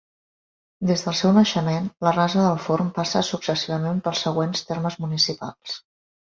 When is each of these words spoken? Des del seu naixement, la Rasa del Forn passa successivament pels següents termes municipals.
Des 0.91 1.03
del 1.07 1.15
seu 1.19 1.33
naixement, 1.35 1.89
la 2.07 2.15
Rasa 2.17 2.47
del 2.47 2.57
Forn 2.65 2.91
passa 2.97 3.23
successivament 3.29 4.03
pels 4.09 4.25
següents 4.29 4.67
termes 4.73 5.01
municipals. 5.07 5.81